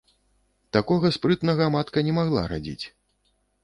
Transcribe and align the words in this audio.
Такога 0.77 1.13
спрытнага 1.19 1.71
матка 1.79 2.07
не 2.11 2.19
магла 2.19 2.43
радзіць. 2.57 2.85